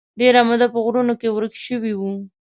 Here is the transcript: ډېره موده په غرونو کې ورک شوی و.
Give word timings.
ډېره 0.19 0.41
موده 0.47 0.67
په 0.73 0.79
غرونو 0.85 1.13
کې 1.19 1.27
ورک 1.35 1.53
شوی 1.65 1.93
و. 1.95 2.01